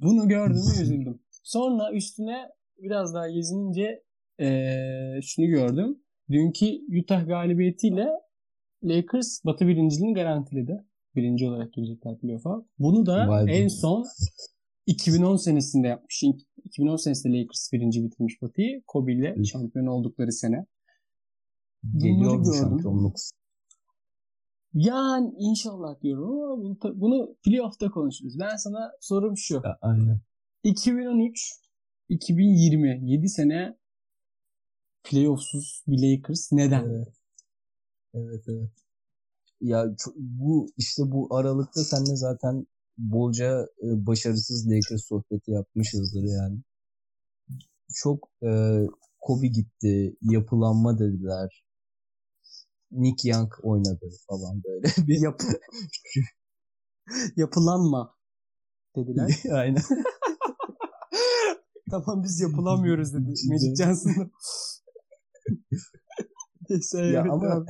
[0.00, 1.20] Bunu gördüm ve üzüldüm.
[1.42, 4.02] Sonra üstüne biraz daha gezinince
[4.38, 5.98] eee, şunu gördüm.
[6.30, 6.66] Dünkü
[7.02, 8.08] Utah galibiyetiyle
[8.84, 10.84] Lakers Batı birinciliğini garantiledi.
[11.14, 12.62] Birinci olarak girecekler playoff'a.
[12.78, 13.52] Bunu da Vay be.
[13.52, 14.04] en son
[14.86, 16.22] 2010 senesinde yapmış.
[16.64, 18.82] 2010 senesinde Lakers birinci bitirmiş Batı'yı.
[18.86, 19.46] Kobe ile Üf.
[19.46, 20.66] şampiyon oldukları sene.
[21.96, 23.16] Geliyor bu şampiyonluk.
[24.74, 28.38] Yani inşallah diyorum ama bunu, bunu playoff'ta konuşuruz.
[28.38, 29.58] Ben sana sorum şu.
[29.58, 30.20] A- Aynen.
[30.64, 31.52] 2013
[32.08, 33.76] 2020 7 sene
[35.04, 36.84] playoffsuz bir Lakers neden?
[36.84, 37.08] Evet.
[38.14, 38.70] Evet evet.
[39.60, 42.66] Ya bu işte bu aralıkta seninle zaten
[42.98, 46.58] bolca e, başarısız Lakers sohbeti yapmışızdır yani.
[47.94, 48.80] Çok e,
[49.20, 51.64] Kobe gitti, yapılanma dediler.
[52.90, 54.88] Nick Young oynadı falan böyle.
[55.08, 55.40] Bir Yap
[57.36, 58.14] yapılanma
[58.96, 59.42] dediler.
[59.52, 59.82] Aynen.
[61.90, 63.34] tamam biz yapılamıyoruz dedi.
[63.48, 64.30] Magic Johnson'da.
[66.70, 67.66] Neyse ya evet, ama.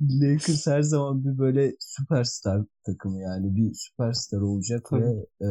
[0.00, 5.02] Lakers her zaman bir böyle süperstar takımı yani bir süperstar olacak Tabii.
[5.02, 5.48] ve e,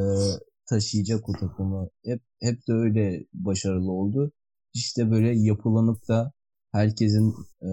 [0.66, 1.90] taşıyacak o takımı.
[2.06, 4.32] Hep hep de öyle başarılı oldu.
[4.74, 6.34] İşte böyle yapılanıp da
[6.72, 7.70] herkesin e,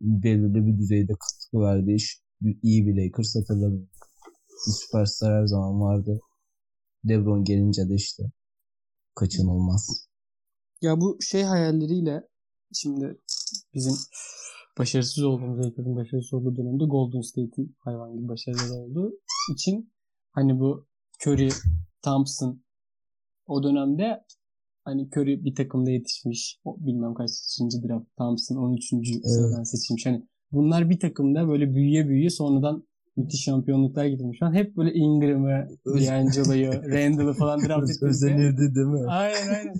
[0.00, 1.98] belirli bir düzeyde katkı verdiği
[2.62, 3.88] iyi bir Lakers hatırlamıyorum.
[4.66, 6.20] Bir süperstar her zaman vardı.
[7.08, 8.22] LeBron gelince de işte
[9.14, 10.08] kaçınılmaz.
[10.82, 12.28] Ya bu şey hayalleriyle
[12.72, 13.18] şimdi
[13.74, 13.92] bizim
[14.78, 19.12] başarısız olduğumuz Lakers'ın başarısız olduğu dönemde Golden State'in hayvan gibi başarıları olduğu
[19.52, 19.92] için
[20.32, 20.86] hani bu
[21.26, 21.48] Curry,
[22.02, 22.62] Thompson
[23.46, 24.24] o dönemde
[24.84, 26.60] hani Curry bir takımda yetişmiş.
[26.64, 28.16] O bilmem kaçıncı draft.
[28.16, 28.84] Thompson 13.
[29.24, 30.06] sıradan seçilmiş.
[30.06, 34.38] Hani bunlar bir takımda böyle büyüye büyüye sonradan müthiş şampiyonluklar getirmiş.
[34.38, 34.54] falan.
[34.54, 39.06] Hep böyle Ingram'ı, D'Angelo'yu, Randall'ı falan draft ettiğinde özenirdi değil mi?
[39.08, 39.74] Aynen aynen.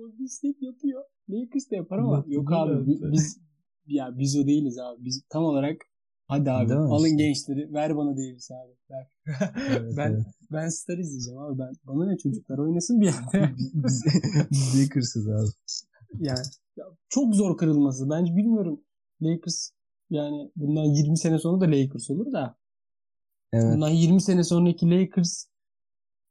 [0.00, 1.04] Golden State yapıyor.
[1.30, 3.12] Lakers de yapar ama yok abi bi- abi.
[3.12, 3.38] biz
[3.86, 5.04] ya biz o değiliz abi.
[5.04, 5.76] Biz tam olarak
[6.28, 7.16] hadi abi Değil alın işte?
[7.16, 8.72] gençleri ver bana değiliz abi.
[8.90, 9.08] Ver.
[9.70, 10.26] Evet, ben evet.
[10.52, 11.72] ben Star izleyeceğim abi ben.
[11.84, 13.54] Bana ne çocuklar oynasın bir yerde.
[13.74, 14.04] biz
[14.80, 15.46] Lakers'ız abi.
[16.18, 16.38] yani
[16.76, 18.10] ya çok zor kırılması.
[18.10, 18.80] Bence bilmiyorum
[19.22, 19.70] Lakers
[20.10, 22.56] yani bundan 20 sene sonra da Lakers olur da
[23.52, 23.74] Evet.
[23.74, 25.44] Bundan 20 sene sonraki Lakers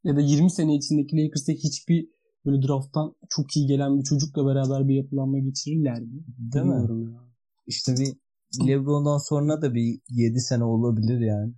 [0.04, 2.10] ya da 20 sene içindeki Lakers'ta hiçbir
[2.52, 6.24] böyle drafttan çok iyi gelen bir çocukla beraber bir yapılanma geçirirler mi?
[6.28, 6.72] Değil mi?
[6.72, 7.20] Bilmiyorum ya.
[7.68, 8.16] İşte bir
[8.68, 11.54] LeBron'dan sonra da bir 7 sene olabilir yani.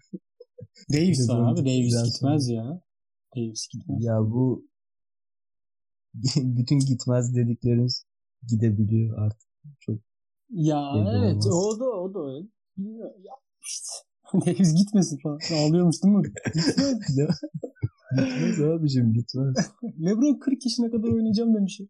[0.94, 1.60] Davis var abi.
[1.60, 2.82] Davis gitmez ya.
[3.36, 4.04] Davis gitmez.
[4.04, 4.66] Ya bu
[6.36, 8.04] bütün gitmez dediklerimiz
[8.48, 9.50] gidebiliyor artık.
[9.80, 9.96] Çok
[10.50, 11.48] Ya evet olmaz.
[11.48, 12.48] o da o da öyle.
[12.78, 13.22] Bilmiyorum.
[13.24, 13.92] Ya işte.
[14.46, 15.40] Davis gitmesin falan.
[15.54, 16.24] Ağlıyormuş değil mi?
[16.54, 17.40] Gitmez.
[18.16, 19.56] Gitmez abicim gitmez.
[20.06, 21.82] Lebron 40 yaşına kadar oynayacağım demiş.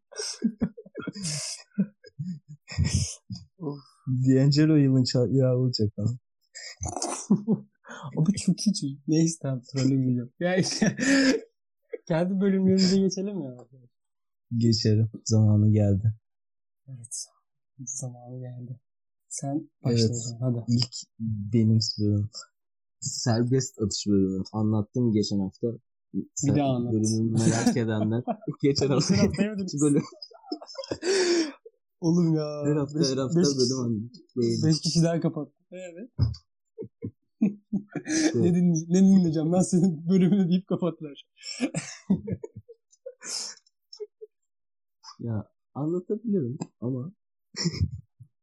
[4.08, 6.18] D'Angelo yılın ça- ya olacak abi.
[8.18, 9.08] Abi çok iyi çocuk.
[9.08, 10.34] Neyse tamam trollemeyeceğim.
[10.40, 10.98] Ya işte
[12.08, 13.58] kendi bölümlerimize geçelim ya.
[14.58, 15.10] Geçerim.
[15.26, 16.14] Zamanı geldi.
[16.88, 17.26] Evet.
[17.86, 18.80] Zamanı geldi.
[19.30, 20.36] Sen başla Evet.
[20.40, 20.66] hadi.
[20.68, 20.94] İlk
[21.54, 22.30] benim bölüm.
[23.00, 24.44] Serbest atış bölümü.
[24.54, 25.68] Anlattım geçen hafta.
[26.14, 26.94] Bir daha anlat.
[26.94, 28.24] Bölümü merak edenler.
[28.62, 29.16] geçen hafta.
[29.16, 30.04] İki bölüm.
[32.02, 32.64] Oğlum ya.
[32.66, 34.12] Her hafta Beş- her hafta beş bölüm.
[34.42, 34.64] Değil.
[34.66, 35.54] Beş kişi daha kapattı.
[35.72, 36.10] Evet.
[38.36, 41.28] ne, dinle, ne dinleyeceğim ben senin bölümünü deyip kapattılar.
[45.20, 47.12] Ya anlatabilirim ama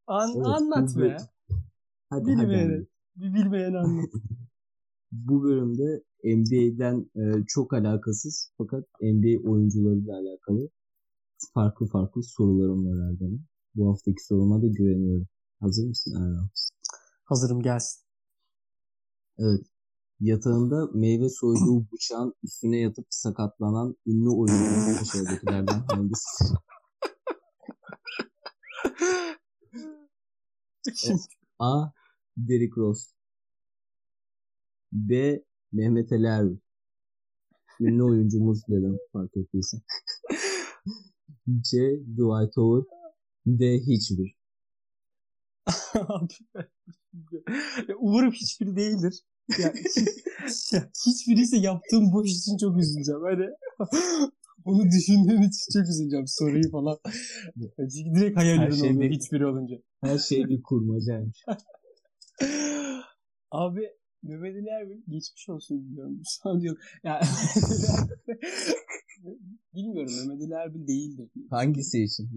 [0.07, 1.17] An, Evet, anlat bu be.
[2.09, 2.41] hadi hadi.
[2.41, 2.73] Bilmeyene.
[2.73, 2.87] anlat.
[3.15, 4.09] Bir bilmeyeni anlat.
[5.11, 10.69] Bu bölümde NBA'den e, çok alakasız fakat NBA oyuncularıyla alakalı
[11.53, 13.37] farklı farklı sorularım var Erdem'e.
[13.75, 15.27] Bu haftaki soruma da güveniyorum.
[15.59, 16.49] Hazır mısın Erdem?
[17.23, 18.03] Hazırım gelsin.
[19.37, 19.65] Evet.
[20.19, 26.57] Yatağında meyve soyduğu bıçağın üstüne yatıp sakatlanan ünlü oyuncu aşağıdakilerden hangisidir?
[31.59, 31.91] A.
[32.37, 33.07] Derrick Rose
[34.91, 35.43] B.
[35.71, 36.57] Mehmet Ali Erbil
[37.79, 39.81] Ünlü oyuncumuz dedim fark ettiysen.
[41.61, 41.77] C.
[41.97, 42.85] Dwight Howard
[43.45, 43.79] D.
[43.79, 44.35] Hiçbir.
[47.99, 49.23] Umarım hiçbiri değildir.
[49.59, 49.67] Ya,
[50.71, 53.21] ya hiçbiri ise yaptığım boş için çok üzüleceğim.
[53.21, 53.45] Hani
[54.65, 56.97] onu düşündüğüm için çok üzüleceğim soruyu falan.
[58.15, 59.75] Direkt hayal ürünü şey oluyor bir- hiçbiri olunca.
[60.03, 61.43] Her şey bir kurmacaymış.
[63.51, 63.89] Abi
[64.23, 66.21] Mehmet Ali Erbil geçmiş olsun biliyorum.
[66.29, 66.77] Şu an diyor.
[67.03, 67.21] Ya,
[69.75, 71.29] bilmiyorum Mehmet Ali Erbil değildir.
[71.49, 72.29] Hangisi için?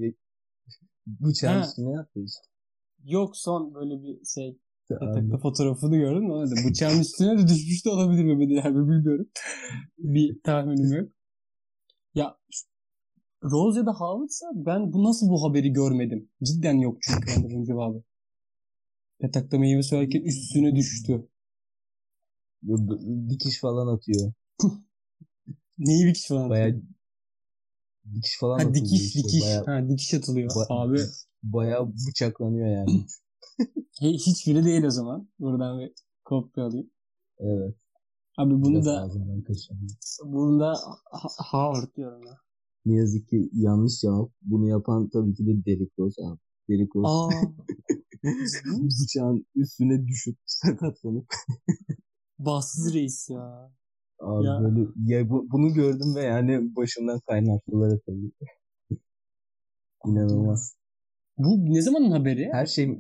[1.46, 1.60] Ha.
[1.66, 2.40] üstüne yaptığı için.
[3.04, 4.58] Yok son böyle bir şey
[4.90, 9.28] Yatakta fotoğrafını gördüm orada bıçağın üstüne de düşmüş de olabilir Mehmet Ali bilmiyorum.
[9.98, 11.08] bir tahminim yok.
[12.14, 12.36] Ya
[13.44, 16.28] Rose ya da Howard'sa ben bu nasıl bu haberi görmedim?
[16.42, 18.02] Cidden yok çünkü bende bunun cevabı.
[19.20, 21.28] Yatakta meyve soyarken üstüne düştü.
[23.30, 24.32] Dikiş falan atıyor.
[25.78, 26.82] Neyi bir kişi falan Bayağı atıyor?
[28.14, 29.22] dikiş falan Ha atılıyor dikiş işte.
[29.28, 29.42] dikiş.
[29.42, 30.50] Bayağı, Ha dikiş atılıyor.
[30.50, 30.98] Ba- Abi
[31.42, 33.06] bayağı bıçaklanıyor yani.
[34.00, 35.28] he- hiçbiri değil o zaman.
[35.38, 35.92] Buradan bir
[36.24, 36.90] kopya alayım.
[37.38, 37.74] Evet.
[38.38, 39.10] Abi bunu Biraz da
[40.24, 40.74] bunu da
[41.10, 42.38] Ha- Howard diyorum ya.
[42.86, 44.30] Ne yazık ki yanlış cevap.
[44.42, 46.38] Bunu yapan tabii ki de Derrick Rose abi.
[46.68, 47.46] Derrick Rose
[49.02, 51.26] bıçağın üstüne düşüp sakatlanıp
[52.38, 53.70] Bahtsız reis ya.
[54.20, 54.60] abi Ya.
[54.62, 58.32] böyle ya bu- bunu gördüm ve yani başımdan kaynar sular atıldı.
[60.06, 60.76] İnanılmaz.
[61.38, 62.48] Bu ne zamanın haberi?
[62.52, 62.98] Her şey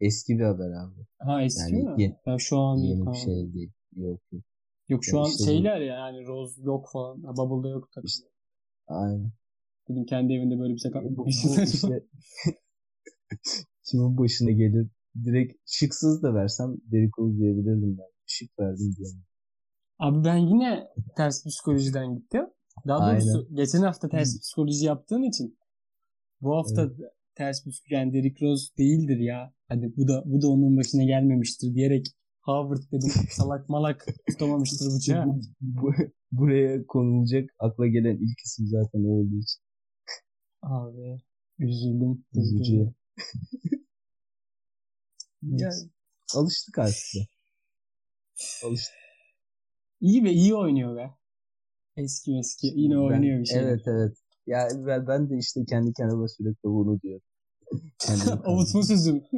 [0.00, 1.06] eski bir haber abi.
[1.18, 1.94] Ha eski Yani mi?
[2.02, 3.70] yeni- Ya şu an Yeni bir şey değil.
[3.96, 4.42] Yok yok.
[4.88, 7.22] Yok şu Ya an işte bu- şeyler ya yani Rose yok falan.
[7.22, 8.06] Ha, Bubble'da yok tabii.
[8.06, 8.26] İşte-
[8.86, 9.30] Aynen.
[9.88, 11.62] Dedim kendi evinde böyle bir Bu, sakatlık bu yaşadı.
[11.64, 12.04] işte
[13.84, 14.88] kimin başına gelir?
[15.24, 18.06] Direkt şıksız da versem Derrick Rose diyebilirdim ben.
[18.30, 19.08] Şık verdim diye.
[19.98, 22.46] Abi ben yine ters psikolojiden gittim.
[22.86, 25.58] Daha doğrusu geçen hafta ters psikoloji yaptığım için
[26.40, 26.90] bu hafta
[27.34, 29.54] ters psikoloji yani Derrick Rose değildir ya.
[29.68, 32.06] Hadi bu da bu da onun başına gelmemiştir diyerek
[32.40, 35.26] Howard dedim salak malak tutamamıştır bıçağı.
[35.26, 35.92] Bu, bu,
[36.32, 39.60] buraya konulacak akla gelen ilk isim zaten o olduğu için.
[40.62, 41.20] Abi
[41.58, 42.24] üzüldüm.
[42.34, 42.92] Üzücü.
[45.42, 45.70] Ya,
[46.34, 47.28] Alıştık artık
[48.40, 48.68] ya.
[48.68, 48.94] Alıştık.
[50.00, 51.10] iyi ve iyi oynuyor be.
[51.96, 53.58] Eski eski yine Ben- oynuyor bir şey.
[53.60, 54.16] Evet evet.
[54.46, 57.22] Ya ben, ben de işte kendi kendime sürekli bunu diyorum.
[58.44, 59.22] Avutma sözüm.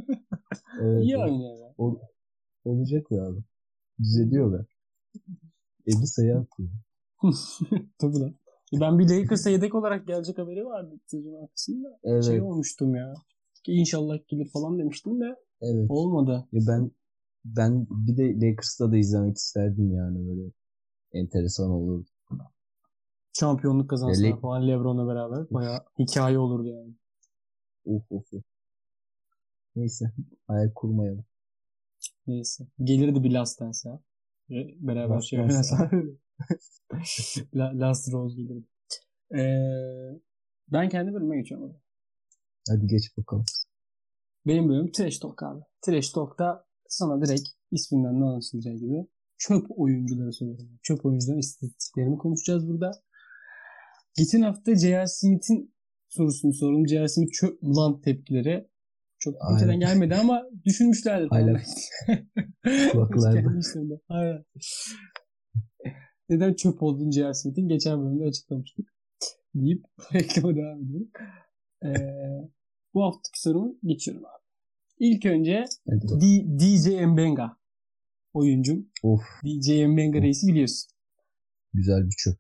[0.81, 1.25] Evet, iyi evet.
[1.25, 1.75] oynuyor be.
[1.79, 1.99] Ol-
[2.65, 3.41] olacak be abi.
[3.99, 4.67] Düzeliyor be.
[5.87, 6.69] 50 sayı atıyor.
[7.99, 8.35] Tabii lan.
[8.81, 11.99] Ben bir Lakers'a yedek olarak gelecek haberi vardı sezon arkasında.
[12.05, 12.25] Evet.
[12.25, 13.15] Şey olmuştum ya.
[13.65, 15.87] Ki inşallah gelir falan demiştim de evet.
[15.89, 16.49] olmadı.
[16.53, 16.91] Ya ben
[17.45, 20.51] ben bir de Lakers'ta da izlemek isterdim yani böyle
[21.13, 22.07] enteresan olurdu.
[23.33, 26.95] Şampiyonluk kazansalar Le- falan Lebron'la beraber bayağı hikaye olurdu yani.
[27.85, 28.45] Uf uf uf.
[29.77, 30.13] Neyse
[30.47, 31.25] hayal kurmayalım.
[32.27, 32.67] Neyse.
[32.83, 34.01] Gelirdi bir Last Dance ya.
[34.81, 35.39] Beraber Last şey
[37.55, 38.67] Last Rose gelirdi.
[39.35, 40.21] Ee,
[40.69, 41.77] ben kendi bölüme geçiyorum.
[42.69, 43.45] Hadi geç bakalım.
[44.47, 45.61] Benim bölümüm Trash Talk abi.
[45.81, 49.07] Trash Talk'ta sana direkt isminden ne anlaşılacağı gibi
[49.39, 50.79] çöp oyuncuları soruyorum.
[50.83, 52.91] Çöp oyuncuların istatistiklerini konuşacağız burada.
[54.17, 55.07] Geçen hafta J.R.
[55.07, 55.75] Smith'in
[56.09, 56.89] sorusunu sordum.
[56.89, 57.09] J.R.
[57.09, 58.69] Smith çöp mü lan tepkileri
[59.19, 61.29] çok kimseden gelmedi ama düşünmüşlerdir.
[61.29, 61.61] falan.
[62.65, 64.01] Hala kulaklarda.
[64.09, 64.45] Aynen.
[66.29, 67.35] Neden çöp olduğunu J.R.
[67.35, 68.93] Smith'in geçen bölümde açıklamıştık.
[69.55, 71.11] Deyip reklama devam ediyorum.
[71.85, 71.89] Ee,
[72.95, 74.42] bu haftaki sorumu geçiyorum abi.
[74.99, 76.21] İlk önce bakalım.
[76.21, 77.57] D- DJ Mbenga
[78.35, 78.87] oyuncum.
[79.03, 80.91] Of DJ Mbenga reisi biliyorsun.
[81.75, 82.37] güzel bir çöp.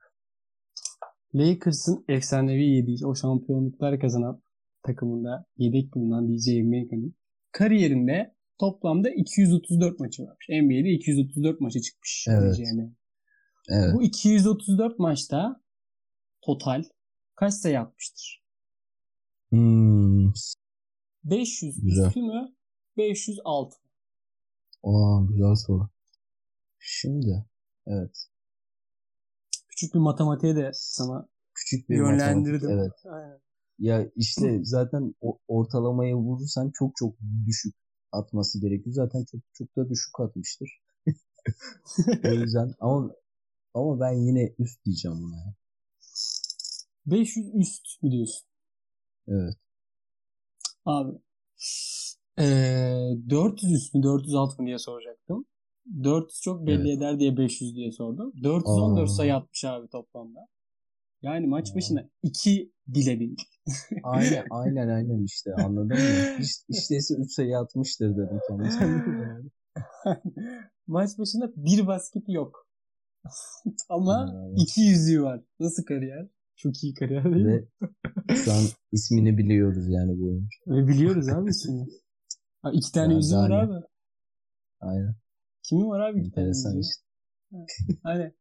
[1.34, 4.42] Lakers'ın efsanevi yediği o şampiyonluklar kazanan
[4.82, 7.14] takımında yedek bulunan DJ Mbenga'nın
[7.52, 10.46] kariyerinde toplamda 234 maçı varmış.
[10.48, 12.26] NBA'de 234 maça çıkmış.
[12.30, 12.54] Evet.
[12.56, 12.92] DJ Mbenga.
[13.68, 13.94] Evet.
[13.94, 15.60] Bu 234 maçta
[16.42, 16.84] total
[17.34, 18.42] kaç sayı atmıştır?
[19.50, 20.32] Hmm.
[21.24, 22.06] 500 Güzel.
[22.06, 22.54] üstü mü?
[22.96, 23.76] 506.
[24.84, 25.88] Aa güzel soru.
[26.78, 27.44] Şimdi
[27.86, 28.26] evet.
[29.68, 32.70] Küçük bir matematiğe de sana Küçük bir yönlendirdim.
[32.70, 32.92] Evet.
[33.04, 33.40] Aynen.
[33.78, 35.14] Ya işte zaten
[35.48, 37.14] ortalamaya vurursan çok çok
[37.46, 37.74] düşük
[38.12, 38.94] atması gerekiyor.
[38.94, 40.82] Zaten çok çok da düşük atmıştır.
[42.24, 43.10] o yüzden ama
[43.74, 45.36] ama ben yine üst diyeceğim buna.
[45.36, 45.54] ya.
[47.06, 48.46] 500 üst biliyorsun.
[49.28, 49.54] Evet.
[50.84, 51.18] Abi.
[52.38, 55.44] Ee, 400 üst mü 406 mı diye soracaktım.
[56.04, 56.98] 400 çok belli Evet.
[56.98, 58.32] eder diye 500 diye sordum.
[58.42, 59.12] 414 Aa.
[59.12, 60.40] sayı atmış abi toplamda.
[61.22, 61.74] Yani maç Aa.
[61.74, 63.36] başına 2 bile değil.
[64.02, 65.94] Aynen aynen aynen işte anladın mı?
[66.40, 69.42] İşte, işteyse 3 sayı atmıştır dedim kendime.
[70.86, 72.66] maç başına bir basketi yok.
[73.88, 75.40] Ama iki yüzüğü var.
[75.60, 76.28] Nasıl kariyer?
[76.62, 77.66] Çok iyi kariyer değil mi?
[78.30, 80.58] Ve şu an ismini biliyoruz yani bu oyuncu.
[80.66, 81.86] Ve biliyoruz abi ismini.
[82.62, 83.86] Ha, iki tane Ya, yüzüğü var abi.
[84.80, 85.14] Aynen.
[85.62, 86.80] Kimin var abi iki tane yüzüğü?
[86.80, 87.02] işte.
[88.02, 88.32] Hani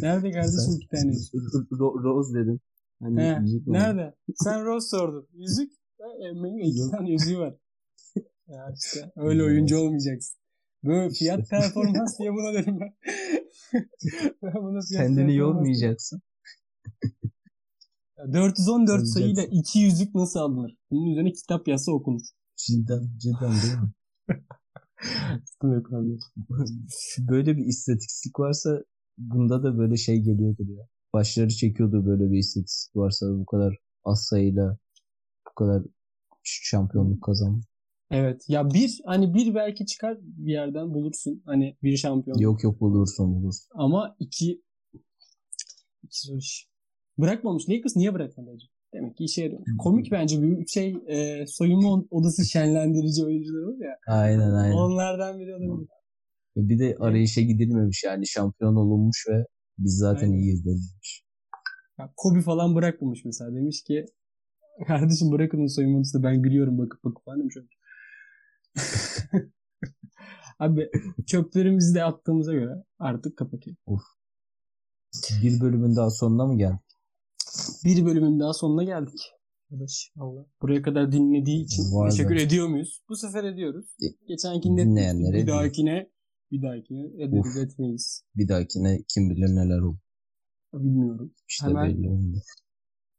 [0.00, 1.34] nerede kardeşim iki tane yüzük?
[1.70, 2.60] Ro- Rose dedin.
[3.02, 4.14] Hani He, nerede?
[4.34, 5.28] Sen Rose sordun.
[5.34, 5.72] Yüzük?
[6.00, 6.90] Emre'nin iki Yok.
[6.90, 7.54] tane yüzüğü var.
[8.48, 10.38] ya işte öyle oyuncu olmayacaksın.
[10.84, 12.94] Böyle fiyat performans diye buna derim ben.
[14.42, 16.22] ben buna fiyat Kendini yormayacaksın.
[18.16, 18.32] Diyorum.
[18.32, 19.58] 414 sayıyla Olacaksın.
[19.58, 20.76] iki yüzük nasıl alınır?
[20.90, 22.20] Bunun üzerine kitap yazsa okunur.
[22.56, 23.92] Cidden, cidden değil mi?
[27.18, 28.84] Böyle bir istatistik varsa
[29.18, 30.88] bunda da böyle şey geliyordur ya.
[31.12, 34.78] Başları çekiyordur böyle bir istatistik varsa bu kadar az sayıyla
[35.48, 35.82] bu kadar
[36.42, 37.62] şampiyonluk kazan.
[38.10, 38.44] Evet.
[38.48, 41.42] Ya bir hani bir belki çıkar bir yerden bulursun.
[41.44, 42.38] Hani bir şampiyon.
[42.38, 43.68] Yok yok bulursun bulursun.
[43.74, 44.62] Ama iki
[46.02, 46.68] iki zor iş.
[47.18, 47.68] Bırakmamış.
[47.68, 48.70] Lakers niye bırakmadı acaba?
[48.94, 49.68] Demek ki işe yarıyormuş.
[49.78, 53.98] Komik bence bir şey e, soyunma odası şenlendirici oyuncular olur ya.
[54.06, 54.76] Aynen aynen.
[54.76, 55.88] Onlardan biri olabilir.
[56.56, 59.44] Bir de arayışa gidilmemiş yani şampiyon olunmuş ve
[59.78, 60.38] biz zaten Aynen.
[60.38, 61.22] iyiyiz denilmiş.
[61.98, 63.54] Ya, Kobe falan bırakmamış mesela.
[63.54, 64.06] Demiş ki
[64.86, 67.56] kardeşim bırakın soyunma odasını ben gülüyorum bakıp bakıp falan demiş.
[70.58, 70.90] Abi
[71.26, 73.78] çöplerimizi de attığımıza göre artık kapatayım.
[75.42, 76.85] Bir bölümün daha sonuna mı geldik?
[77.84, 79.20] Bir bölümün daha sonuna geldik.
[79.72, 80.46] Arkadaş Allah.
[80.62, 82.10] Buraya kadar dinlediği için Vay be.
[82.10, 83.02] teşekkür ediyor muyuz?
[83.08, 83.86] Bu sefer ediyoruz.
[84.02, 85.32] E, Geçenkinde etmiştik.
[85.32, 85.46] Bir ediyor.
[85.56, 86.10] dahakine
[86.52, 88.22] bir dahakine ederiz etmeyiz.
[88.36, 89.98] Bir dahakine kim bilir neler olur.
[90.74, 91.34] Bilmiyorum.
[91.48, 92.42] İşte Hemen- belli olmuyor.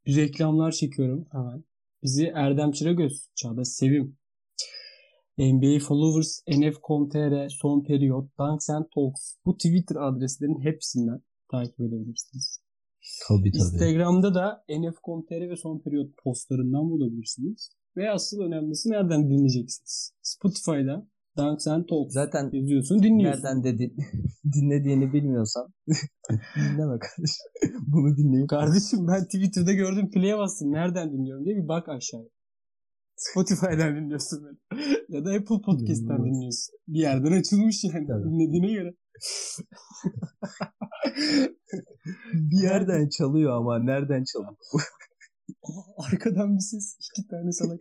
[0.06, 1.64] Bir reklamlar çekiyorum hemen.
[2.04, 4.18] Bizi Erdem Çıragöz, Çağdaş Sevim,
[5.38, 11.22] NBA Followers, NF.com.tr, Son Periyot, Dunks and Talks bu Twitter adreslerinin hepsinden
[11.52, 12.60] takip edebilirsiniz.
[13.28, 13.58] Tabii tabii.
[13.58, 17.70] Instagram'da da NF.com.tr ve Son Periyot postlarından bulabilirsiniz.
[17.98, 20.14] Ve asıl önemlisi nereden dinleyeceksiniz?
[20.22, 23.44] Spotify'da Dunks and Talks Zaten yazıyorsun dinliyorsun.
[23.44, 23.96] nereden dedi
[24.54, 25.74] dinlediğini bilmiyorsan
[26.56, 27.48] dinleme kardeşim.
[27.88, 30.72] Bunu dinleyip Kardeşim ben Twitter'da gördüm play'e bastım.
[30.72, 32.28] Nereden dinliyorum diye bir bak aşağıya.
[33.16, 34.80] Spotify'dan dinliyorsun beni.
[35.10, 36.76] ya da Apple Podcast'ten dinliyorsun.
[36.88, 38.24] Bir yerden açılmış yani Tabii.
[38.24, 38.94] dinlediğine göre.
[42.34, 44.56] bir yerden çalıyor ama nereden çalıyor?
[45.98, 47.72] Arkadan bir ses iki tane sana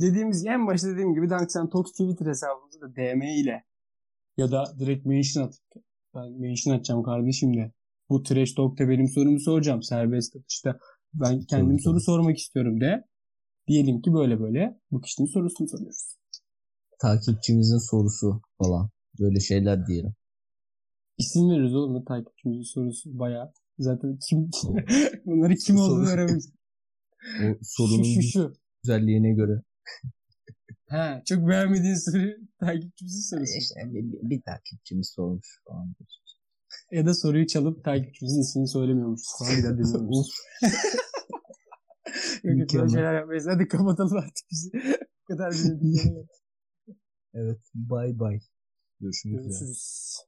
[0.00, 3.64] dediğimiz en başta dediğim gibi Danksen Talks Twitter hesabımızda da DM ile
[4.36, 5.62] ya da direkt mention atıp
[6.14, 7.72] ben mention atacağım kardeşim de.
[8.10, 9.82] Bu Trash Talk'ta benim sorumu soracağım.
[9.82, 10.78] Serbest atışta
[11.14, 13.04] ben kendim soru sormak istiyorum de.
[13.68, 16.16] Diyelim ki böyle böyle bu kişinin sorusunu soruyoruz.
[16.98, 18.90] Takipçimizin sorusu falan.
[19.20, 20.14] Böyle şeyler diyelim.
[21.18, 23.52] İsim veririz oğlum takipçimizin sorusu bayağı.
[23.78, 24.38] Zaten kim
[25.26, 26.42] bunları kim olduğunu öğrenmek.
[27.42, 28.52] O sorunun Şu şu şu.
[28.82, 29.62] güzelliğine göre.
[30.88, 32.30] Ha, çok beğenmediğin soru
[32.60, 33.58] takipçimizin sorusu.
[33.58, 35.94] İşte bir, bir takipçimiz sormuş falan.
[36.92, 40.02] Ya da soruyu çalıp takipçimizin ismini söylemiyormuşuz falan bir daha.
[42.42, 43.46] Yok yok böyle şeyler yapmayız.
[43.48, 44.70] Hadi kapatalım artık bizi.
[45.28, 46.12] Bu kadar bir
[47.36, 47.60] Evet.
[47.74, 48.40] Bye bye.
[49.00, 49.70] Görüşmek üzere.
[49.70, 50.20] Görüşürüz.